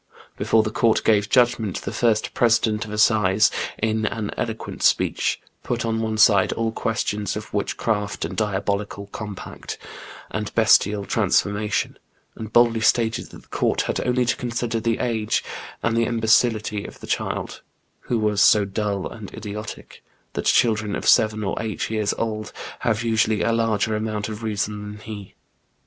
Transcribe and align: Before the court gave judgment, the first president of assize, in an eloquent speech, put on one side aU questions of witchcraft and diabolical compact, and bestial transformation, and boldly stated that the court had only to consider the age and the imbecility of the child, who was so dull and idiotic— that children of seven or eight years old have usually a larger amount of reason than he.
Before 0.35 0.63
the 0.63 0.71
court 0.71 1.03
gave 1.03 1.29
judgment, 1.29 1.83
the 1.83 1.91
first 1.91 2.33
president 2.33 2.85
of 2.85 2.91
assize, 2.91 3.51
in 3.77 4.07
an 4.07 4.31
eloquent 4.35 4.81
speech, 4.81 5.39
put 5.61 5.85
on 5.85 6.01
one 6.01 6.17
side 6.17 6.51
aU 6.57 6.71
questions 6.71 7.35
of 7.35 7.53
witchcraft 7.53 8.25
and 8.25 8.35
diabolical 8.35 9.05
compact, 9.11 9.77
and 10.31 10.51
bestial 10.55 11.05
transformation, 11.05 11.99
and 12.35 12.51
boldly 12.51 12.81
stated 12.81 13.27
that 13.29 13.43
the 13.43 13.47
court 13.49 13.81
had 13.83 13.99
only 14.01 14.25
to 14.25 14.35
consider 14.35 14.79
the 14.79 14.97
age 14.97 15.43
and 15.83 15.95
the 15.95 16.05
imbecility 16.05 16.83
of 16.83 16.99
the 16.99 17.05
child, 17.05 17.61
who 18.09 18.17
was 18.17 18.41
so 18.41 18.65
dull 18.65 19.07
and 19.07 19.31
idiotic— 19.35 20.03
that 20.33 20.45
children 20.45 20.95
of 20.95 21.07
seven 21.07 21.43
or 21.43 21.55
eight 21.61 21.91
years 21.91 22.11
old 22.17 22.51
have 22.79 23.03
usually 23.03 23.43
a 23.43 23.51
larger 23.51 23.95
amount 23.95 24.29
of 24.29 24.41
reason 24.41 24.81
than 24.93 24.99
he. 25.01 25.35